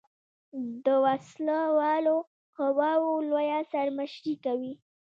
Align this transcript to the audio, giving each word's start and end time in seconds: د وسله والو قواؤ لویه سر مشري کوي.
د 0.85 0.87
وسله 1.05 1.57
والو 1.79 2.17
قواؤ 2.57 3.09
لویه 3.29 3.59
سر 3.71 3.87
مشري 3.97 4.33
کوي. 4.45 4.73